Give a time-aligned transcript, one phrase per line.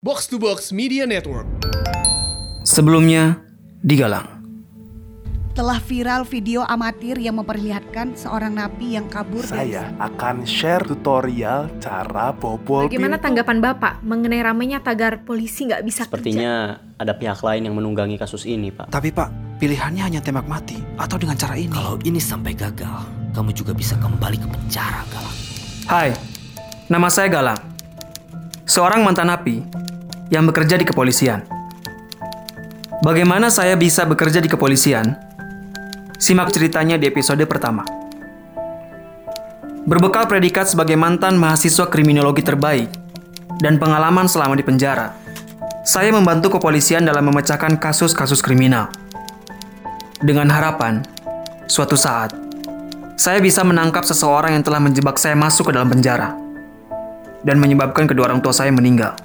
[0.00, 1.44] Box to Box Media Network.
[2.64, 3.36] Sebelumnya,
[3.84, 4.40] di Galang.
[5.52, 11.68] Telah viral video amatir yang memperlihatkan seorang napi yang kabur dari Saya akan share tutorial
[11.84, 13.28] cara bobol Bagaimana pintu.
[13.28, 16.16] tanggapan Bapak mengenai ramainya tagar polisi nggak bisa kerja?
[16.16, 18.88] Sepertinya ada pihak lain yang menunggangi kasus ini, Pak.
[18.88, 21.68] Tapi Pak, pilihannya hanya tembak mati atau dengan cara ini.
[21.68, 23.04] Kalau ini sampai gagal,
[23.36, 25.36] kamu juga bisa kembali ke penjara, Galang.
[25.84, 26.08] Hai,
[26.88, 27.60] nama saya Galang.
[28.64, 29.80] Seorang mantan napi
[30.30, 31.42] yang bekerja di kepolisian.
[33.02, 35.18] Bagaimana saya bisa bekerja di kepolisian?
[36.16, 37.82] Simak ceritanya di episode pertama.
[39.90, 42.92] Berbekal predikat sebagai mantan mahasiswa kriminologi terbaik
[43.58, 45.16] dan pengalaman selama di penjara,
[45.82, 48.92] saya membantu kepolisian dalam memecahkan kasus-kasus kriminal.
[50.20, 51.00] Dengan harapan,
[51.64, 52.36] suatu saat,
[53.16, 56.36] saya bisa menangkap seseorang yang telah menjebak saya masuk ke dalam penjara
[57.40, 59.16] dan menyebabkan kedua orang tua saya meninggal.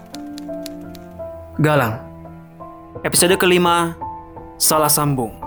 [1.55, 2.03] Galang.
[3.07, 3.95] Episode kelima,
[4.59, 5.44] salah sambung.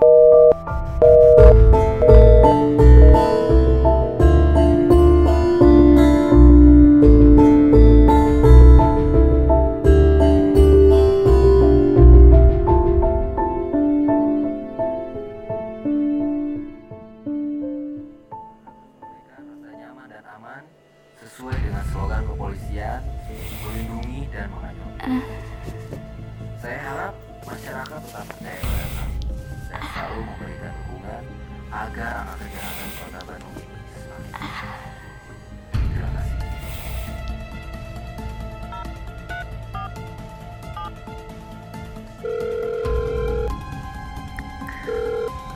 [31.69, 33.57] Agar kejahatan Kota Bandung.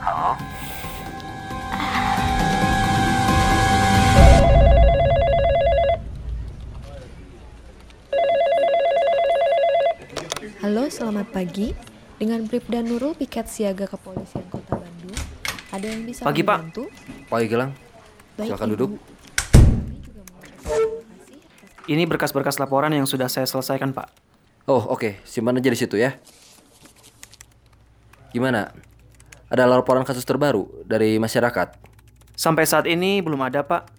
[0.04, 0.30] Halo?
[10.62, 11.74] Halo, selamat pagi.
[12.14, 14.63] Dengan Bribda Nurul, piket siaga kepolisian Kota.
[15.74, 16.54] Ada yang bisa Pagi, Pak.
[16.54, 16.86] bantu?
[17.26, 17.74] Pagi Gilang.
[18.38, 18.74] Baik, Silakan Ibu.
[18.78, 18.90] duduk.
[18.94, 24.08] Kami juga mengucapkan terima kasih atas Ini berkas-berkas laporan yang sudah saya selesaikan, Pak.
[24.70, 26.14] Oh oke, simpan aja di situ ya.
[28.30, 28.70] Gimana?
[29.50, 31.74] Ada laporan kasus terbaru dari masyarakat?
[32.38, 33.90] Sampai saat ini belum ada, Pak.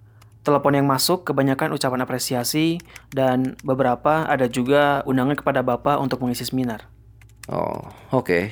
[0.48, 2.78] Telepon yang masuk kebanyakan ucapan apresiasi
[3.12, 6.88] dan beberapa ada juga undangan kepada Bapak untuk mengisi seminar.
[7.52, 7.84] Oh
[8.16, 8.50] oke.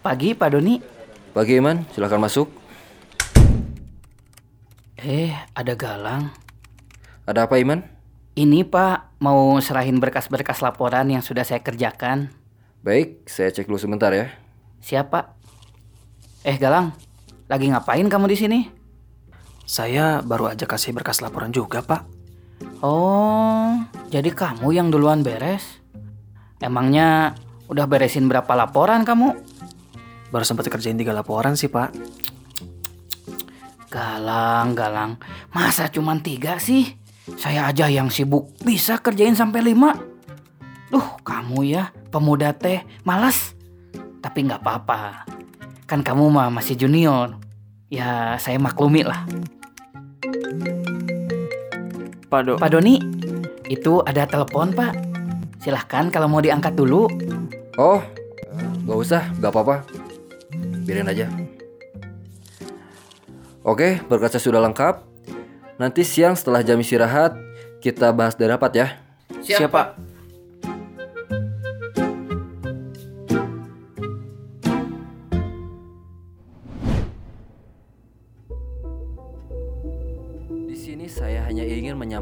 [0.00, 0.95] Pagi Pak Doni.
[1.36, 2.48] Pagi Iman, silahkan masuk.
[4.96, 6.32] Eh, ada Galang.
[7.28, 7.84] Ada apa Iman?
[8.32, 12.32] Ini Pak, mau serahin berkas-berkas laporan yang sudah saya kerjakan.
[12.80, 14.32] Baik, saya cek dulu sebentar ya.
[14.80, 15.36] Siapa?
[16.40, 16.96] Eh Galang,
[17.52, 18.60] lagi ngapain kamu di sini?
[19.68, 22.00] Saya baru aja kasih berkas laporan juga, Pak.
[22.80, 23.76] Oh,
[24.08, 25.84] jadi kamu yang duluan beres?
[26.64, 27.36] Emangnya
[27.68, 29.55] udah beresin berapa laporan kamu?
[30.30, 31.94] Baru sempat kerjain tiga laporan sih, Pak.
[33.86, 35.16] Galang, Galang,
[35.54, 36.98] masa cuma tiga sih?
[37.38, 39.96] Saya aja yang sibuk bisa kerjain sampai lima.
[40.92, 43.54] Duh, kamu ya, pemuda teh, malas.
[44.22, 45.26] Tapi nggak apa-apa,
[45.86, 47.38] kan kamu mah masih junior.
[47.86, 49.22] Ya, saya maklumi lah.
[52.26, 52.54] Pak Do.
[52.58, 52.98] Pak Doni,
[53.70, 54.98] itu ada telepon Pak.
[55.62, 57.06] Silahkan kalau mau diangkat dulu.
[57.78, 58.02] Oh,
[58.86, 59.95] gak usah, gak apa-apa.
[60.86, 61.26] Biarin aja.
[63.66, 65.02] Oke, berkasnya sudah lengkap.
[65.82, 67.34] Nanti siang setelah jam istirahat,
[67.82, 68.86] kita bahas dari rapat ya.
[69.42, 70.05] Siap, Pak.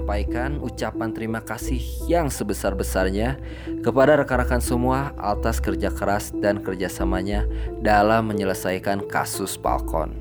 [0.05, 3.41] Menyampaikan ucapan terima kasih yang sebesar-besarnya
[3.81, 7.49] kepada rekan-rekan semua atas kerja keras dan kerjasamanya
[7.81, 10.13] dalam menyelesaikan kasus Falcon.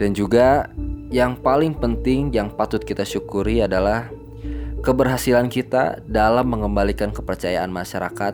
[0.00, 0.72] Dan juga
[1.12, 4.08] yang paling penting yang patut kita syukuri adalah
[4.80, 8.32] keberhasilan kita dalam mengembalikan kepercayaan masyarakat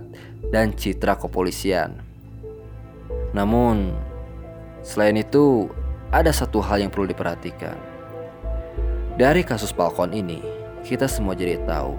[0.54, 1.98] dan citra kepolisian.
[3.34, 3.90] Namun,
[4.86, 5.66] selain itu,
[6.14, 7.93] ada satu hal yang perlu diperhatikan.
[9.14, 10.42] Dari kasus Falcon ini,
[10.82, 11.94] kita semua jadi tahu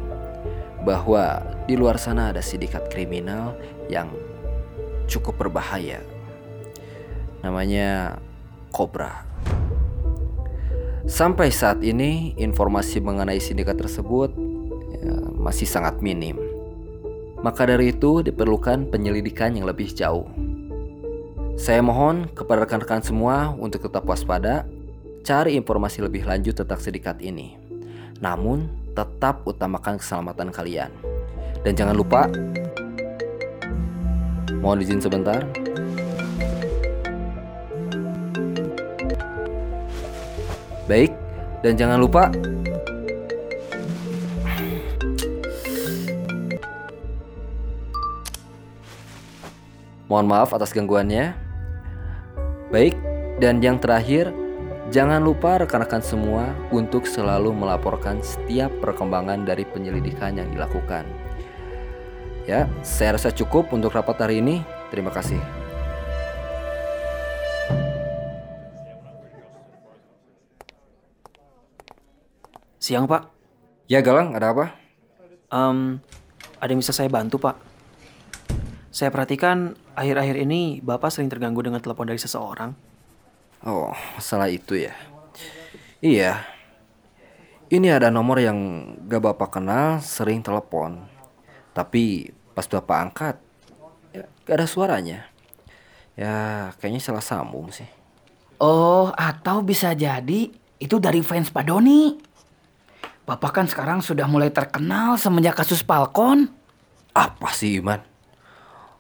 [0.84, 3.56] bahwa di luar sana ada sindikat kriminal
[3.88, 4.12] yang
[5.08, 6.04] cukup berbahaya.
[7.40, 8.20] Namanya
[8.76, 9.24] Cobra.
[11.08, 14.36] Sampai saat ini, informasi mengenai sindikat tersebut
[15.00, 16.36] ya, masih sangat minim.
[17.40, 20.28] Maka dari itu diperlukan penyelidikan yang lebih jauh.
[21.56, 24.68] Saya mohon kepada rekan-rekan semua untuk tetap waspada,
[25.26, 27.58] cari informasi lebih lanjut tentang sindikat ini.
[28.22, 30.94] Namun, tetap utamakan keselamatan kalian.
[31.66, 32.30] Dan jangan lupa
[34.62, 35.42] Mohon izin sebentar.
[40.86, 41.10] Baik,
[41.66, 42.30] dan jangan lupa
[50.06, 51.34] Mohon maaf atas gangguannya.
[52.70, 52.94] Baik,
[53.42, 54.45] dan yang terakhir,
[54.96, 61.04] jangan lupa rekan-rekan semua untuk selalu melaporkan setiap perkembangan dari penyelidikan yang dilakukan.
[62.48, 64.64] Ya, saya rasa cukup untuk rapat hari ini.
[64.88, 65.36] Terima kasih.
[72.80, 73.28] Siang, Pak.
[73.92, 74.80] Ya, Galang, ada apa?
[75.52, 76.00] Em,
[76.56, 77.60] ada yang bisa saya bantu, Pak?
[78.96, 82.95] Saya perhatikan akhir-akhir ini Bapak sering terganggu dengan telepon dari seseorang.
[83.66, 84.94] Oh, masalah itu ya.
[85.98, 86.46] Iya.
[87.66, 88.58] Ini ada nomor yang
[89.10, 91.10] gak Bapak kenal sering telepon.
[91.74, 93.36] Tapi pas Bapak angkat,
[94.14, 95.26] ya, gak ada suaranya.
[96.14, 97.90] Ya, kayaknya salah sambung sih.
[98.62, 102.14] Oh, atau bisa jadi itu dari fans Pak Doni.
[103.26, 106.54] Bapak kan sekarang sudah mulai terkenal semenjak kasus Falcon.
[107.18, 108.06] Apa sih, Iman?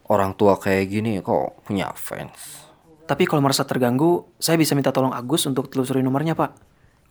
[0.09, 2.64] Orang tua kayak gini kok punya fans.
[3.05, 6.51] Tapi kalau merasa terganggu, saya bisa minta tolong Agus untuk telusuri nomornya, Pak.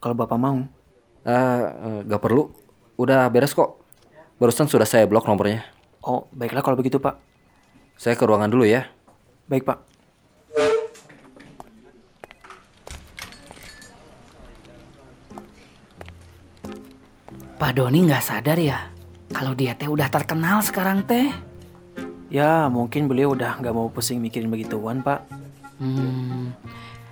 [0.03, 0.59] Kalau Bapak mau.
[1.23, 2.51] Eh, eh, gak perlu.
[2.99, 3.79] Udah beres kok.
[4.43, 5.63] Barusan sudah saya blok nomornya.
[6.03, 7.15] Oh, baiklah kalau begitu, Pak.
[7.95, 8.91] Saya ke ruangan dulu ya.
[9.47, 9.79] Baik, Pak.
[17.55, 18.93] Pak Doni nggak sadar ya
[19.33, 21.33] kalau dia teh udah terkenal sekarang teh.
[22.29, 25.44] Ya, mungkin beliau udah nggak mau pusing mikirin begituan, Pak.
[25.79, 26.55] Hmm.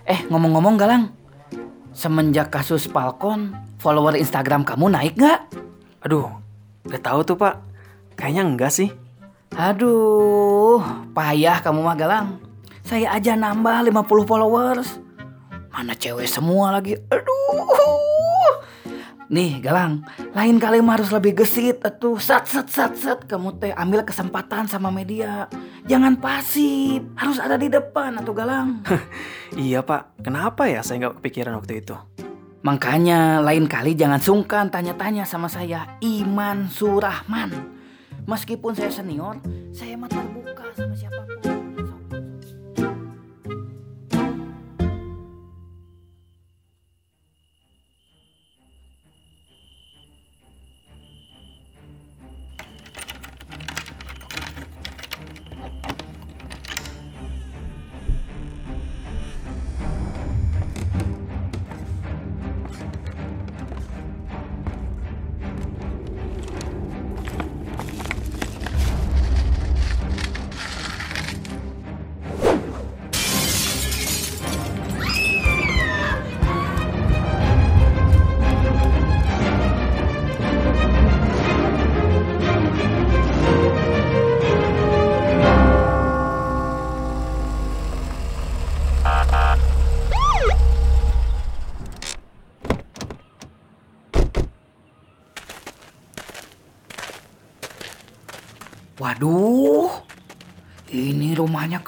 [0.07, 1.11] Eh ngomong-ngomong Galang,
[1.95, 5.41] semenjak kasus Falcon, follower Instagram kamu naik nggak?
[6.03, 6.31] Aduh,
[6.87, 7.55] nggak tahu tuh, Pak.
[8.19, 8.91] Kayaknya enggak sih.
[9.53, 10.81] Aduh,
[11.13, 12.29] payah kamu mah Galang.
[12.83, 14.99] Saya aja nambah 50 followers.
[15.73, 16.99] Mana cewek semua lagi.
[17.09, 18.12] Aduh.
[19.31, 20.03] Nih Galang,
[20.35, 22.19] lain kali mah harus lebih gesit atuh.
[22.19, 25.47] Sat sat sat sat kamu teh ambil kesempatan sama media.
[25.87, 28.83] Jangan pasif, harus ada di depan atuh Galang.
[29.53, 30.25] Iya, Pak.
[30.25, 31.93] Kenapa ya saya nggak kepikiran waktu itu?
[32.65, 37.53] Makanya lain kali jangan sungkan tanya-tanya sama saya Iman Surahman.
[38.23, 39.37] Meskipun saya senior,
[39.75, 41.22] saya mah terbuka sama siapa pun.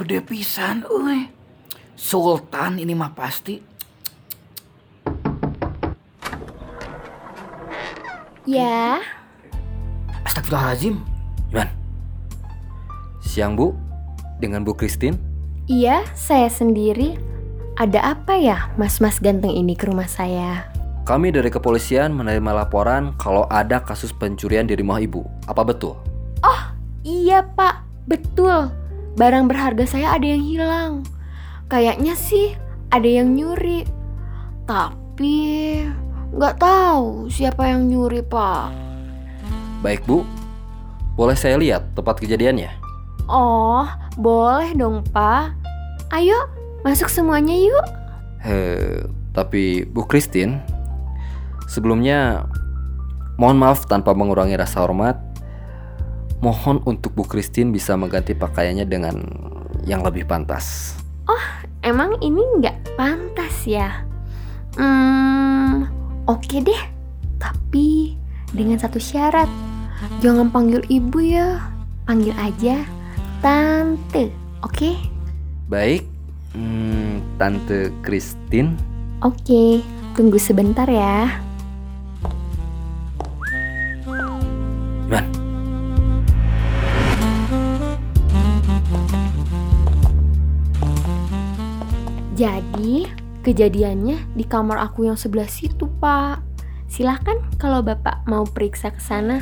[0.05, 1.33] Gede pisan, euy.
[1.97, 3.57] Sultan ini mah pasti.
[8.45, 9.01] Ya,
[10.29, 11.01] Astagfirullahaladzim.
[11.49, 11.73] Iman.
[13.25, 13.73] Siang, Bu.
[14.45, 15.17] Dengan Bu Christine.
[15.65, 17.17] iya saya sendiri.
[17.81, 20.69] Ada apa ya mas-mas ganteng ini ke rumah saya?
[21.09, 25.49] Kami dari kepolisian menerima laporan kalau ada kasus pencurian di rumah Ibu.
[25.49, 25.97] Apa betul?
[27.05, 28.73] Iya pak, betul.
[29.15, 30.93] Barang berharga saya ada yang hilang.
[31.71, 32.59] Kayaknya sih
[32.91, 33.87] ada yang nyuri.
[34.67, 35.37] Tapi
[36.35, 38.75] nggak tahu siapa yang nyuri pak.
[39.87, 40.27] Baik, Bu.
[41.15, 42.75] Boleh saya lihat tempat kejadiannya?
[43.31, 43.87] Oh,
[44.19, 45.55] boleh dong pak.
[46.11, 46.51] Ayo
[46.83, 47.87] masuk semuanya yuk.
[48.43, 50.59] Heh, tapi Bu Christine,
[51.71, 52.51] sebelumnya
[53.39, 55.17] mohon maaf tanpa mengurangi rasa hormat.
[56.45, 59.17] Mohon untuk Bu Christine bisa mengganti pakaiannya dengan
[59.89, 61.01] yang lebih pantas.
[61.85, 64.01] Emang ini nggak pantas ya?
[64.81, 65.85] Hmm,
[66.25, 66.83] oke deh.
[67.37, 68.17] Tapi
[68.57, 69.53] dengan satu syarat.
[70.25, 71.61] Jangan panggil ibu ya.
[72.09, 72.89] Panggil aja
[73.45, 74.33] tante.
[74.65, 74.97] Oke?
[75.69, 76.09] Baik,
[76.57, 78.81] hmm, Tante Christine.
[79.21, 79.85] Oke.
[80.17, 81.37] Tunggu sebentar ya.
[85.05, 85.29] Iman,
[92.35, 93.07] Jadi,
[93.47, 96.43] kejadiannya di kamar aku yang sebelah situ, Pak.
[96.91, 99.39] Silahkan kalau Bapak mau periksa ke sana.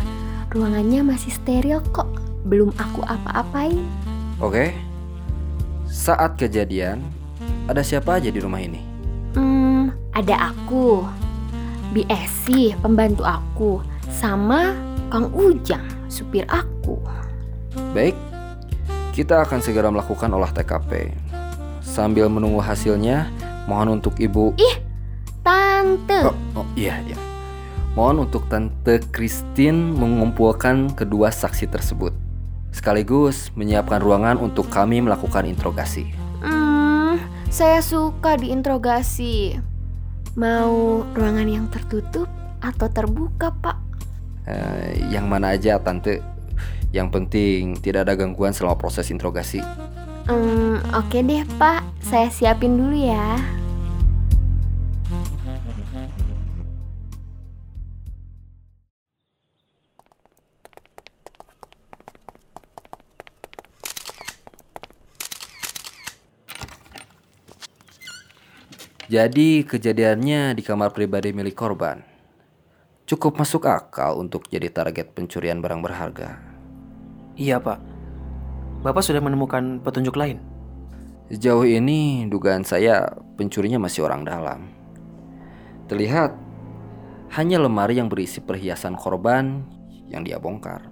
[0.52, 2.08] Ruangannya masih steril kok.
[2.44, 3.80] Belum aku apa-apain.
[4.44, 4.76] Oke.
[5.88, 7.00] Saat kejadian,
[7.64, 8.84] ada siapa aja di rumah ini?
[9.40, 11.08] Hmm, ada aku.
[11.96, 13.80] BSC, pembantu aku.
[14.12, 14.76] Sama
[15.08, 17.00] Kang Ujang, supir aku.
[17.96, 18.16] Baik,
[19.16, 21.21] kita akan segera melakukan olah TKP.
[21.92, 23.28] Sambil menunggu hasilnya,
[23.68, 24.56] mohon untuk Ibu
[25.44, 26.24] Tante.
[26.24, 27.20] Oh, oh, iya, iya.
[27.92, 32.16] Mohon untuk Tante Christine mengumpulkan kedua saksi tersebut.
[32.72, 36.08] Sekaligus menyiapkan ruangan untuk kami melakukan interogasi.
[36.40, 37.20] Hmm,
[37.52, 39.60] saya suka diinterogasi.
[40.32, 42.24] Mau ruangan yang tertutup
[42.64, 43.76] atau terbuka, Pak?
[44.48, 46.24] Eh, yang mana aja, Tante.
[46.88, 49.60] Yang penting tidak ada gangguan selama proses interogasi.
[50.22, 51.82] Hmm, oke deh, Pak.
[51.98, 53.42] Saya siapin dulu ya.
[69.12, 72.00] Jadi kejadiannya di kamar pribadi milik korban.
[73.04, 76.40] Cukup masuk akal untuk jadi target pencurian barang berharga.
[77.36, 77.91] Iya, Pak.
[78.82, 80.42] Bapak sudah menemukan petunjuk lain?
[81.30, 84.74] Sejauh ini dugaan saya pencurinya masih orang dalam.
[85.86, 86.34] Terlihat
[87.38, 89.62] hanya lemari yang berisi perhiasan korban
[90.10, 90.90] yang dia bongkar.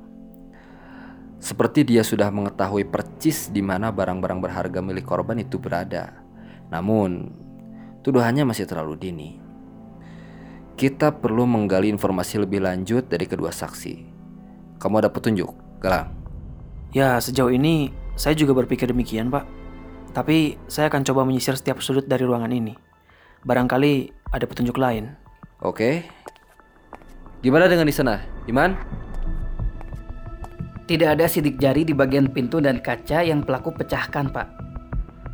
[1.43, 6.15] Seperti dia sudah mengetahui percis di mana barang-barang berharga milik korban itu berada.
[6.71, 7.27] Namun,
[8.07, 9.31] tuduhannya masih terlalu dini.
[10.79, 13.95] Kita perlu menggali informasi lebih lanjut dari kedua saksi.
[14.79, 16.20] Kamu ada petunjuk, Galang?
[16.91, 19.47] Ya, sejauh ini saya juga berpikir demikian, Pak.
[20.11, 22.75] Tapi saya akan coba menyisir setiap sudut dari ruangan ini.
[23.47, 25.15] Barangkali ada petunjuk lain.
[25.63, 26.03] Oke.
[27.41, 28.19] Gimana dengan di sana,
[28.51, 28.75] Iman?
[30.91, 34.49] Tidak ada sidik jari di bagian pintu dan kaca yang pelaku pecahkan, Pak.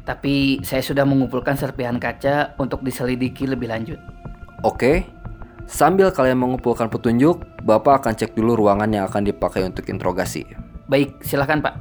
[0.04, 3.98] Tapi saya sudah mengumpulkan serpihan kaca untuk diselidiki lebih lanjut.
[4.62, 5.08] Oke.
[5.66, 10.46] Sambil kalian mengumpulkan petunjuk, Bapak akan cek dulu ruangan yang akan dipakai untuk interogasi.
[10.87, 11.75] Baik, silakan Pak.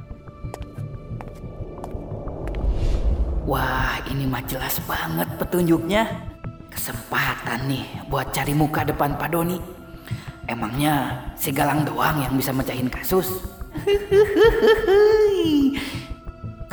[3.46, 6.10] Wah, ini mah jelas banget petunjuknya.
[6.74, 9.62] Kesempatan nih buat cari muka depan Pak Doni.
[10.50, 13.46] Emangnya si Galang doang yang bisa mecahin kasus?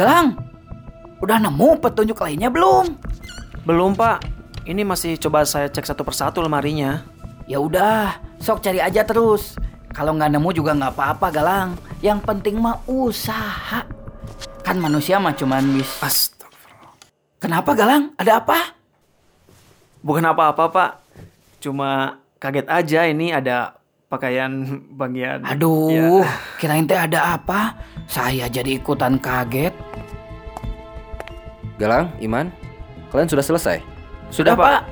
[0.00, 0.40] Galang,
[1.20, 2.96] udah nemu petunjuk lainnya belum?
[3.68, 4.24] Belum, Pak.
[4.64, 7.04] Ini masih coba saya cek satu persatu lemarinya.
[7.44, 9.60] Ya udah, sok cari aja terus.
[9.92, 11.76] Kalau nggak nemu juga nggak apa-apa, Galang.
[12.02, 13.86] Yang penting mah usaha.
[14.66, 16.02] Kan manusia mah cuman bis.
[16.02, 16.94] Astagfirullah.
[17.38, 18.10] Kenapa, Galang?
[18.18, 18.58] Ada apa?
[20.02, 20.90] Bukan apa-apa, Pak.
[21.62, 23.78] Cuma kaget aja ini ada
[24.10, 24.50] pakaian
[24.92, 25.46] bagian.
[25.46, 26.26] Aduh, Ya.
[26.58, 27.78] kirain teh ada apa?
[28.10, 29.70] Saya jadi ikutan kaget.
[31.78, 32.50] Galang, Iman,
[33.14, 33.78] kalian sudah selesai?
[34.34, 34.82] Sudah, Pak.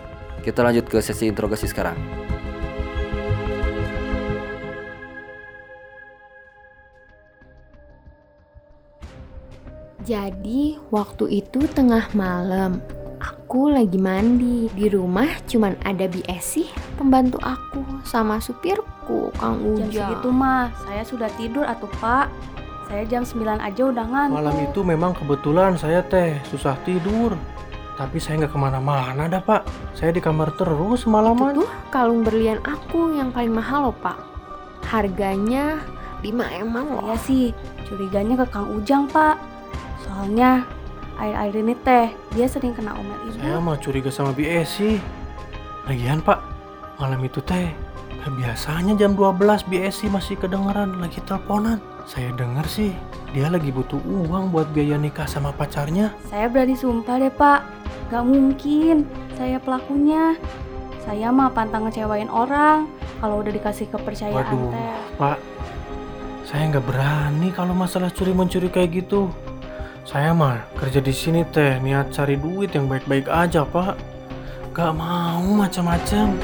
[0.47, 1.99] Kita lanjut ke sesi interogasi sekarang.
[10.05, 12.81] Jadi, waktu itu tengah malam.
[13.21, 14.73] Aku lagi mandi.
[14.73, 19.93] Di rumah cuman ada BSC, pembantu aku, sama supirku, Kang Jam Ujang.
[19.93, 22.31] segitu mah saya sudah tidur atuh pak
[22.91, 27.39] Saya jam 9 aja udah ngantuk Malam itu memang kebetulan saya teh susah tidur.
[27.95, 29.69] Tapi saya nggak ke mana-mana dah pak.
[29.95, 31.55] Saya di kamar terus Itu semalaman.
[31.61, 34.19] tuh kalung berlian aku yang paling mahal loh, Pak.
[34.89, 35.79] Harganya
[36.25, 37.15] 5 emang loh.
[37.15, 37.45] Saya sih
[37.87, 39.50] curiganya ke Kang Ujang pak
[40.21, 40.69] Soalnya
[41.17, 45.01] air-air ini teh dia sering kena omel ibu Saya mah curiga sama BSC.
[45.89, 46.45] Lagian pak,
[47.01, 47.73] malam itu teh
[48.21, 51.81] Nah, biasanya jam 12 BSC masih kedengeran lagi teleponan.
[52.05, 52.93] Saya denger sih,
[53.33, 56.13] dia lagi butuh uang buat biaya nikah sama pacarnya.
[56.29, 57.65] Saya berani sumpah deh pak
[58.13, 59.09] Gak mungkin
[59.41, 60.37] saya pelakunya
[61.01, 62.93] Saya mah pantang ngecewain orang
[63.25, 65.39] Kalau udah dikasih kepercayaan Waduh, teh Pak.
[66.45, 69.33] Saya nggak berani kalau masalah curi mencuri kayak gitu.
[70.09, 74.01] Saya mah kerja di sini teh niat cari duit yang baik-baik aja, Pak.
[74.73, 76.41] Gak mau macam-macam.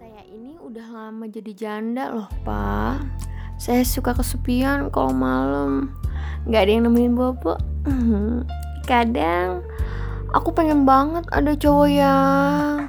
[0.00, 3.04] Saya ini udah lama jadi janda loh, Pak.
[3.60, 5.92] Saya suka kesepian kalau malam.
[6.48, 7.60] Gak ada yang Bobo.
[7.84, 8.48] Mhm.
[8.90, 9.60] Kadang
[10.32, 12.88] aku pengen banget ada cowok yang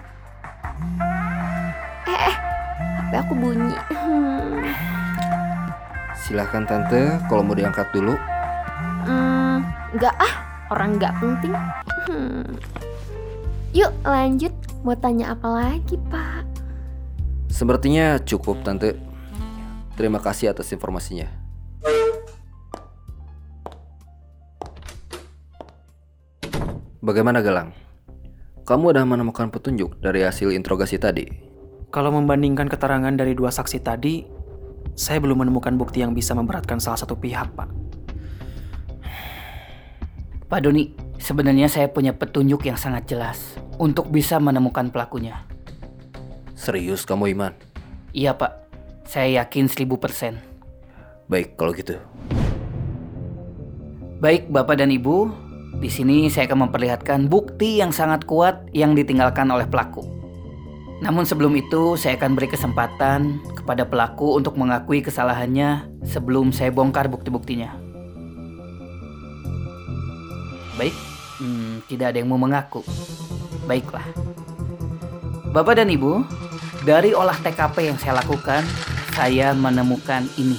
[2.07, 2.19] Eh,
[3.11, 3.75] eh, aku bunyi.
[6.33, 8.17] Silahkan tante, kalau mau diangkat dulu.
[9.05, 9.61] Hmm,
[9.93, 10.33] nggak ah,
[10.73, 11.53] orang nggak penting.
[12.09, 12.57] Hmm.
[13.69, 14.49] Yuk lanjut,
[14.81, 16.41] mau tanya apa lagi pak?
[17.53, 18.97] Sepertinya cukup tante.
[19.93, 21.29] Terima kasih atas informasinya.
[26.97, 27.77] Bagaimana Galang?
[28.65, 31.29] Kamu udah menemukan petunjuk dari hasil interogasi tadi?
[31.93, 34.32] Kalau membandingkan keterangan dari dua saksi tadi,
[34.93, 37.69] saya belum menemukan bukti yang bisa memberatkan salah satu pihak, Pak.
[40.53, 45.41] Pak Doni, sebenarnya saya punya petunjuk yang sangat jelas untuk bisa menemukan pelakunya.
[46.53, 47.53] Serius kamu Iman?
[48.13, 48.69] Iya Pak,
[49.09, 50.37] saya yakin 1000%.
[51.25, 51.97] Baik kalau gitu.
[54.21, 55.33] Baik Bapak dan Ibu,
[55.81, 60.22] di sini saya akan memperlihatkan bukti yang sangat kuat yang ditinggalkan oleh pelaku.
[61.03, 67.11] Namun sebelum itu, saya akan beri kesempatan kepada pelaku untuk mengakui kesalahannya sebelum saya bongkar
[67.11, 67.75] bukti-buktinya.
[70.79, 70.95] Baik,
[71.43, 72.87] hmm, tidak ada yang mau mengaku.
[73.67, 74.07] Baiklah.
[75.51, 76.23] Bapak dan Ibu,
[76.87, 78.63] dari olah TKP yang saya lakukan,
[79.11, 80.57] saya menemukan ini.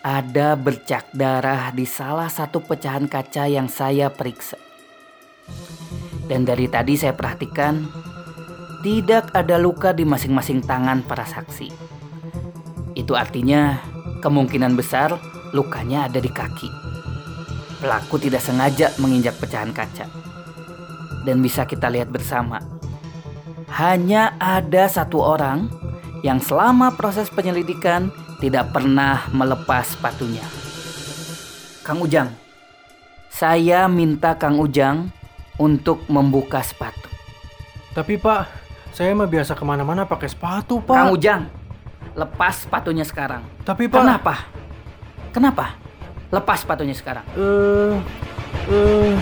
[0.00, 4.56] Ada bercak darah di salah satu pecahan kaca yang saya periksa.
[6.24, 7.84] Dan dari tadi saya perhatikan,
[8.80, 11.68] tidak ada luka di masing-masing tangan para saksi.
[12.96, 13.76] Itu artinya
[14.24, 15.20] kemungkinan besar
[15.52, 16.68] lukanya ada di kaki.
[17.80, 20.08] Pelaku tidak sengaja menginjak pecahan kaca.
[21.24, 22.60] Dan bisa kita lihat bersama,
[23.76, 25.68] hanya ada satu orang
[26.24, 28.08] yang selama proses penyelidikan
[28.40, 30.44] tidak pernah melepas sepatunya.
[31.84, 32.32] Kang Ujang,
[33.28, 35.12] saya minta Kang Ujang
[35.60, 37.08] untuk membuka sepatu.
[37.92, 38.59] Tapi pak,
[38.90, 40.94] saya mah biasa ke mana-mana pakai sepatu pak.
[40.96, 41.42] Kang Ujang,
[42.18, 43.42] lepas sepatunya sekarang.
[43.62, 44.02] Tapi pak.
[44.02, 44.34] Kenapa?
[45.30, 45.66] Kenapa?
[46.30, 47.26] Lepas sepatunya sekarang.
[47.34, 47.94] Eh,
[48.70, 49.14] eh,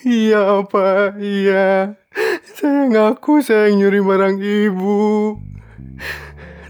[0.00, 1.92] Iya pak, iya.
[2.56, 5.36] Saya ngaku saya nyuri barang ibu.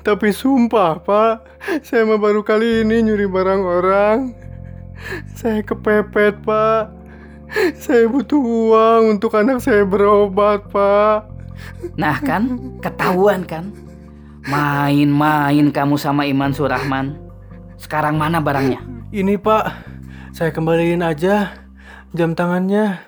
[0.02, 1.46] Tapi sumpah pak,
[1.86, 4.18] saya mah baru kali ini nyuri barang orang.
[5.38, 6.99] Saya kepepet pak.
[7.82, 11.26] Saya butuh uang untuk anak saya berobat pak.
[11.98, 13.74] Nah kan, ketahuan kan?
[14.46, 17.18] Main-main kamu sama Iman Surahman.
[17.76, 18.80] Sekarang mana barangnya?
[19.10, 19.66] Ini pak,
[20.32, 21.52] saya kembaliin aja
[22.14, 23.02] jam tangannya.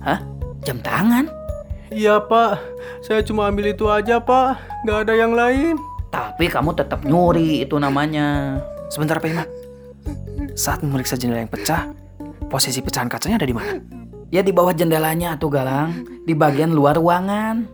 [0.00, 0.22] Hah?
[0.64, 1.28] Jam tangan?
[1.92, 2.60] Iya pak,
[3.04, 5.76] saya cuma ambil itu aja pak, nggak ada yang lain.
[6.08, 8.60] Tapi kamu tetap nyuri itu namanya.
[8.88, 9.48] Sebentar Pak Iman.
[10.56, 11.92] Saat memeriksa jendela yang pecah,
[12.48, 13.76] posisi pecahan kacanya ada di mana?
[14.28, 17.68] Ya di bawah jendelanya atau galang, di bagian luar ruangan.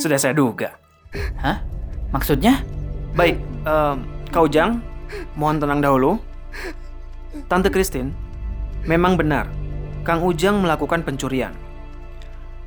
[0.00, 0.76] Sudah saya duga.
[1.40, 1.60] Hah?
[2.12, 2.60] Maksudnya?
[3.16, 3.96] Baik, em,
[4.30, 4.80] Kau Ujang,
[5.34, 6.16] mohon tenang dahulu.
[7.50, 8.14] Tante Christine,
[8.86, 9.50] memang benar,
[10.06, 11.52] Kang Ujang melakukan pencurian.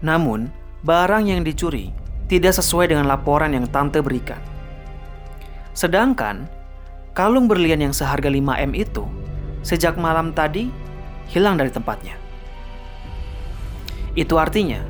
[0.03, 0.51] Namun,
[0.83, 1.95] barang yang dicuri
[2.27, 4.39] tidak sesuai dengan laporan yang Tante berikan.
[5.73, 6.45] Sedangkan,
[7.17, 9.03] kalung berlian yang seharga 5M itu,
[9.63, 10.67] sejak malam tadi,
[11.31, 12.19] hilang dari tempatnya.
[14.13, 14.83] Itu artinya,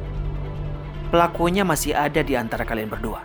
[1.13, 3.23] pelakunya masih ada di antara kalian berdua.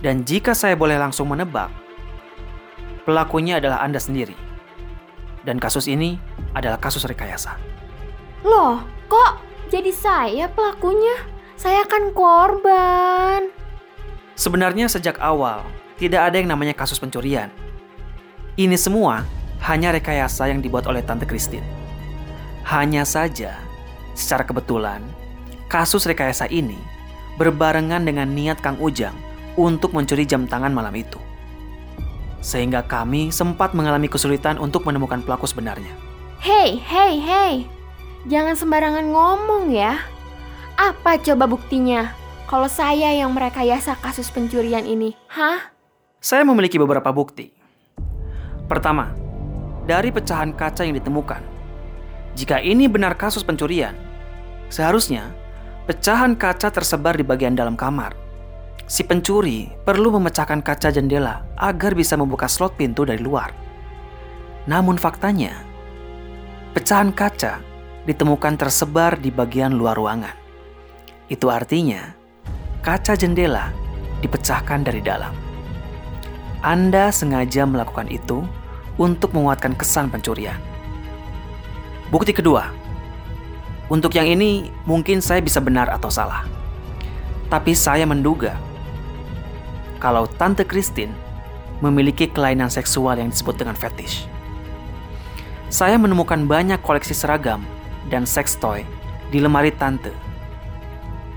[0.00, 1.70] Dan jika saya boleh langsung menebak,
[3.06, 4.34] pelakunya adalah Anda sendiri.
[5.46, 6.18] Dan kasus ini
[6.58, 7.54] adalah kasus rekayasa.
[8.42, 9.38] Loh, kok
[9.70, 11.14] jadi saya pelakunya?
[11.54, 13.48] Saya kan korban.
[14.36, 15.64] Sebenarnya sejak awal,
[15.96, 17.48] tidak ada yang namanya kasus pencurian.
[18.58, 19.24] Ini semua
[19.64, 21.64] hanya rekayasa yang dibuat oleh Tante Christine.
[22.66, 23.56] Hanya saja,
[24.12, 25.00] secara kebetulan,
[25.70, 26.78] kasus rekayasa ini
[27.36, 29.14] berbarengan dengan niat Kang Ujang
[29.56, 31.20] untuk mencuri jam tangan malam itu.
[32.40, 35.90] Sehingga kami sempat mengalami kesulitan untuk menemukan pelaku sebenarnya.
[36.38, 37.54] Hei, hei, hei.
[38.26, 39.98] Jangan sembarangan ngomong ya.
[40.76, 42.12] Apa coba buktinya?
[42.46, 45.74] Kalau saya yang merekayasa kasus pencurian ini, hah?
[46.22, 47.50] Saya memiliki beberapa bukti.
[48.70, 49.25] Pertama,
[49.86, 51.40] dari pecahan kaca yang ditemukan.
[52.36, 53.96] Jika ini benar kasus pencurian,
[54.68, 55.32] seharusnya
[55.88, 58.12] pecahan kaca tersebar di bagian dalam kamar.
[58.86, 63.50] Si pencuri perlu memecahkan kaca jendela agar bisa membuka slot pintu dari luar.
[64.66, 65.54] Namun faktanya,
[66.74, 67.62] pecahan kaca
[68.06, 70.34] ditemukan tersebar di bagian luar ruangan.
[71.26, 72.14] Itu artinya,
[72.82, 73.74] kaca jendela
[74.22, 75.34] dipecahkan dari dalam.
[76.62, 78.46] Anda sengaja melakukan itu
[78.96, 80.56] untuk menguatkan kesan pencurian.
[82.08, 82.72] Bukti kedua,
[83.86, 86.42] untuk yang ini mungkin saya bisa benar atau salah.
[87.46, 88.58] Tapi saya menduga
[90.02, 91.14] kalau Tante Christine
[91.78, 94.26] memiliki kelainan seksual yang disebut dengan fetish.
[95.66, 97.62] Saya menemukan banyak koleksi seragam
[98.06, 98.86] dan sex toy
[99.34, 100.14] di lemari tante.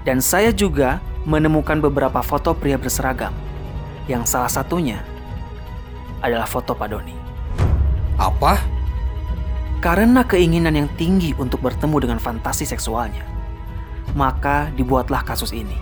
[0.06, 3.34] Dan saya juga menemukan beberapa foto pria berseragam,
[4.08, 5.04] yang salah satunya
[6.24, 7.29] adalah foto Pak Doni.
[8.20, 8.60] Apa?
[9.80, 13.24] Karena keinginan yang tinggi untuk bertemu dengan fantasi seksualnya,
[14.12, 15.80] maka dibuatlah kasus ini.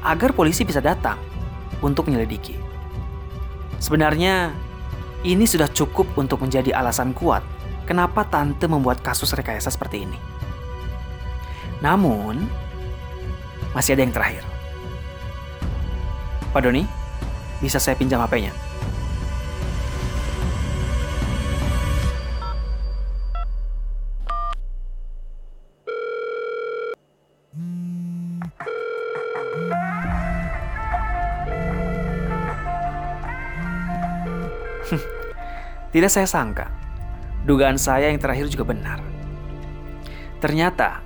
[0.00, 1.20] Agar polisi bisa datang
[1.84, 2.56] untuk menyelidiki.
[3.76, 4.56] Sebenarnya,
[5.20, 7.44] ini sudah cukup untuk menjadi alasan kuat
[7.84, 10.16] kenapa tante membuat kasus rekayasa seperti ini.
[11.84, 12.48] Namun,
[13.76, 14.44] masih ada yang terakhir.
[16.56, 16.88] Pak Doni,
[17.60, 18.52] bisa saya pinjam HP-nya?
[35.94, 36.66] Tidak saya sangka,
[37.46, 38.98] dugaan saya yang terakhir juga benar.
[40.42, 40.98] Ternyata,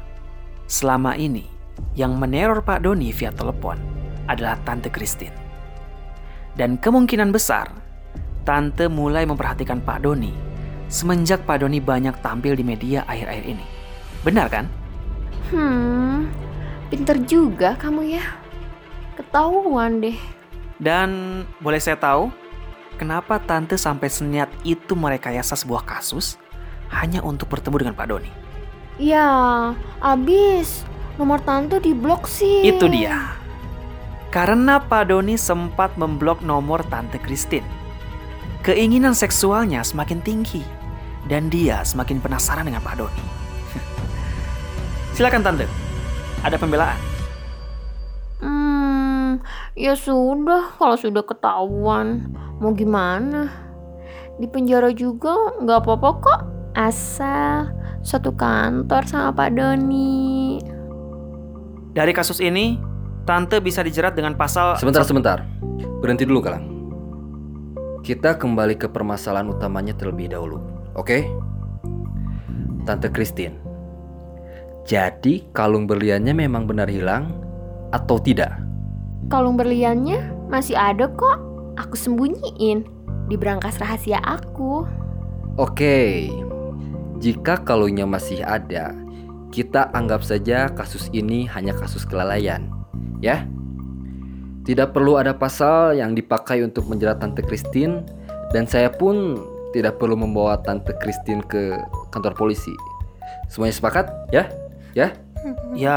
[0.64, 1.44] selama ini
[1.92, 3.76] yang meneror Pak Doni via telepon
[4.32, 5.36] adalah Tante Christine.
[6.56, 7.68] Dan kemungkinan besar,
[8.48, 10.32] Tante mulai memperhatikan Pak Doni
[10.88, 13.66] semenjak Pak Doni banyak tampil di media akhir-akhir ini.
[14.24, 14.64] Benar kan?
[15.52, 16.32] Hmm,
[16.88, 18.24] pinter juga kamu ya.
[19.20, 20.16] Ketahuan deh.
[20.80, 22.32] Dan boleh saya tahu,
[22.98, 26.34] kenapa Tante sampai seniat itu merekayasa sebuah kasus
[26.90, 28.30] hanya untuk bertemu dengan Pak Doni?
[28.98, 29.30] Ya,
[30.02, 30.82] abis
[31.18, 32.66] nomor tante di blok sih.
[32.66, 33.38] Itu dia.
[34.34, 37.64] Karena Pak Doni sempat memblok nomor Tante Christine.
[38.66, 40.60] Keinginan seksualnya semakin tinggi
[41.30, 43.24] dan dia semakin penasaran dengan Pak Doni.
[45.16, 45.66] Silakan Tante.
[46.44, 46.98] Ada pembelaan.
[48.38, 49.42] Hmm,
[49.78, 52.34] ya sudah kalau sudah ketahuan.
[52.58, 53.46] Mau gimana?
[54.38, 56.40] Di penjara juga nggak apa-apa kok.
[56.74, 57.70] Asal
[58.02, 60.58] satu kantor sama Pak Doni.
[61.94, 62.78] Dari kasus ini,
[63.26, 64.78] Tante bisa dijerat dengan pasal...
[64.78, 65.42] Sebentar, sebentar.
[65.98, 66.64] Berhenti dulu, Kalang.
[68.06, 70.62] Kita kembali ke permasalahan utamanya terlebih dahulu,
[70.94, 71.26] oke?
[72.86, 73.58] Tante Christine.
[74.86, 77.34] Jadi, kalung berliannya memang benar hilang
[77.92, 78.56] atau tidak?
[79.28, 81.47] Kalung berliannya masih ada kok.
[81.78, 82.82] Aku sembunyiin
[83.30, 84.82] di berangkas rahasia aku.
[85.54, 86.26] Oke.
[87.22, 88.94] Jika kalungnya masih ada,
[89.54, 92.70] kita anggap saja kasus ini hanya kasus kelalaian,
[93.18, 93.42] ya.
[94.62, 98.06] Tidak perlu ada pasal yang dipakai untuk menjerat Tante Christine
[98.54, 99.40] dan saya pun
[99.74, 101.74] tidak perlu membawa Tante Christine ke
[102.14, 102.70] kantor polisi.
[103.50, 104.46] Semuanya sepakat, ya?
[104.94, 105.16] Ya?
[105.74, 105.96] Ya,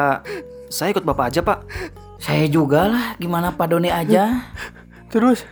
[0.72, 1.68] saya ikut Bapak aja, Pak.
[2.18, 4.42] Saya juga lah, gimana Pak Doni aja.
[5.12, 5.44] Terus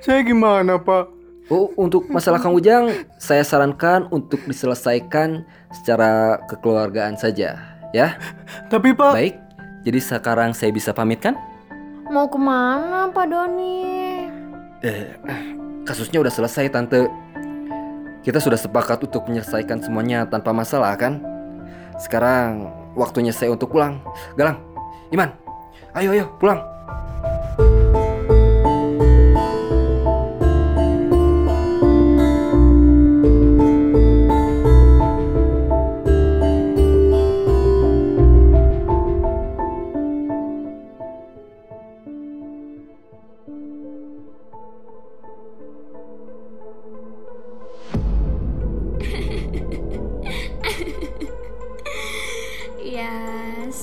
[0.00, 1.12] saya gimana pak?
[1.46, 2.90] Oh, untuk masalah Kang Ujang,
[3.22, 7.54] saya sarankan untuk diselesaikan secara kekeluargaan saja,
[7.94, 8.18] ya.
[8.66, 9.14] Tapi pak.
[9.14, 9.34] Baik,
[9.86, 11.38] jadi sekarang saya bisa pamit kan?
[12.10, 13.82] Mau ke mana Pak Doni?
[14.82, 15.14] Eh,
[15.86, 17.06] kasusnya udah selesai, Tante.
[18.26, 21.22] Kita sudah sepakat untuk menyelesaikan semuanya tanpa masalah, kan?
[22.02, 24.02] Sekarang waktunya saya untuk pulang.
[24.34, 24.58] Galang,
[25.14, 25.30] Iman,
[25.94, 26.75] ayo ayo pulang.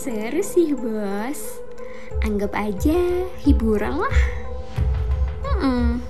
[0.03, 1.63] Seru sih bos.
[2.27, 4.19] Anggap aja hiburan lah.
[5.47, 6.03] Hmm.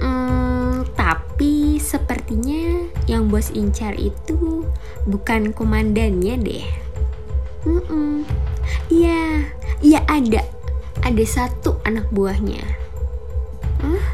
[0.00, 4.64] Hmm, tapi sepertinya yang bos incar itu
[5.04, 6.66] bukan komandannya deh.
[7.68, 8.24] Hmm,
[8.88, 9.52] iya,
[9.84, 10.48] iya ada,
[11.04, 12.64] ada satu anak buahnya.
[13.84, 14.04] Hah?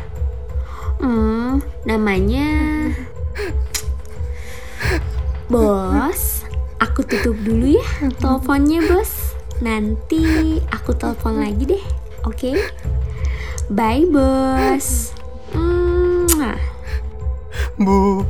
[0.98, 2.50] Hmm, namanya
[5.52, 6.33] Bos,
[7.14, 7.86] tutup dulu ya
[8.18, 9.38] teleponnya bos.
[9.62, 11.84] Nanti aku telepon lagi deh,
[12.26, 12.58] oke?
[13.70, 15.14] Bye bos.
[17.78, 18.26] Bu,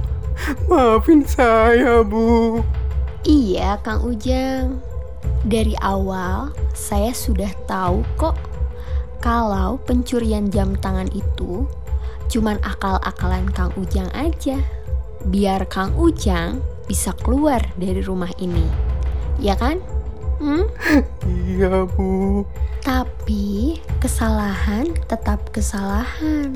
[0.69, 2.61] maafin saya bu.
[3.25, 4.85] Iya Kang Ujang.
[5.49, 8.37] Dari awal saya sudah tahu kok
[9.25, 11.65] kalau pencurian jam tangan itu
[12.29, 14.61] cuman akal-akalan Kang Ujang aja.
[15.25, 18.65] Biar Kang Ujang bisa keluar dari rumah ini.
[19.41, 19.81] Ya kan?
[20.39, 20.67] Hmm?
[21.25, 22.45] Iya bu.
[22.85, 26.53] Tapi kesalahan tetap kesalahan.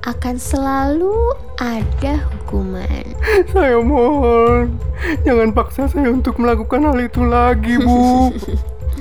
[0.00, 1.12] akan selalu
[1.60, 3.04] ada hukuman.
[3.52, 4.80] Saya mohon,
[5.28, 8.32] jangan paksa saya untuk melakukan hal itu lagi, Bu.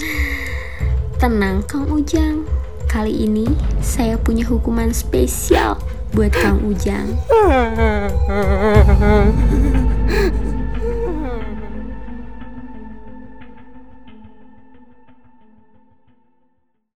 [1.23, 2.43] Tenang, Kang Ujang.
[2.91, 3.47] Kali ini
[3.79, 5.79] saya punya hukuman spesial
[6.13, 7.09] buat Kang Ujang.